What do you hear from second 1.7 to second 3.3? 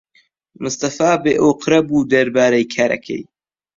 بوو دەربارەی کارەکەی.